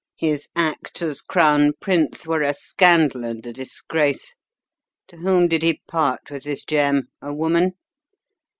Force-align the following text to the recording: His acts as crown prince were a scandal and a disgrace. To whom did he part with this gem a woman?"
His 0.17 0.49
acts 0.55 1.03
as 1.03 1.21
crown 1.21 1.73
prince 1.79 2.25
were 2.25 2.41
a 2.41 2.55
scandal 2.55 3.23
and 3.23 3.45
a 3.45 3.53
disgrace. 3.53 4.35
To 5.09 5.17
whom 5.17 5.47
did 5.47 5.61
he 5.61 5.83
part 5.87 6.31
with 6.31 6.43
this 6.43 6.63
gem 6.65 7.09
a 7.21 7.31
woman?" 7.31 7.73